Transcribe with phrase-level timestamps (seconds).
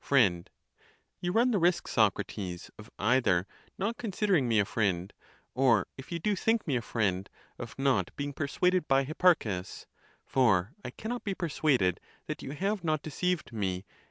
[0.03, 0.17] '[6.] Fr.
[1.21, 3.45] You run the risk, Socrates, of either
[3.77, 5.13] not con sidering me a friend;
[5.53, 9.85] or, if you do think me a friend, of not being persuaded by Hipparchus:
[10.25, 13.85] for I cannot be persuaded that you have not deceived me